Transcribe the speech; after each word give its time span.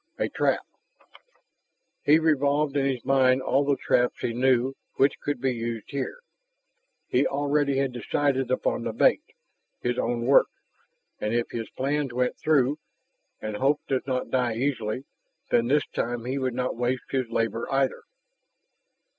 A 0.17 0.29
trap.... 0.29 0.65
He 2.03 2.17
revolved 2.17 2.75
in 2.75 2.87
his 2.87 3.05
mind 3.05 3.43
all 3.43 3.63
the 3.63 3.75
traps 3.75 4.21
he 4.21 4.33
knew 4.33 4.73
which 4.95 5.19
could 5.19 5.39
be 5.39 5.53
used 5.53 5.91
here. 5.91 6.21
He 7.07 7.27
already 7.27 7.77
had 7.77 7.91
decided 7.91 8.49
upon 8.49 8.81
the 8.83 8.93
bait 8.93 9.21
his 9.79 9.99
own 9.99 10.25
work. 10.25 10.47
And 11.19 11.35
if 11.35 11.51
his 11.51 11.69
plans 11.69 12.13
went 12.13 12.35
through 12.39 12.79
and 13.43 13.57
hope 13.57 13.81
does 13.87 14.07
not 14.07 14.31
die 14.31 14.55
easily 14.55 15.03
then 15.51 15.67
this 15.67 15.85
time 15.85 16.25
he 16.25 16.39
would 16.39 16.55
not 16.55 16.75
waste 16.75 17.11
his 17.11 17.29
labor 17.29 17.71
either. 17.71 18.01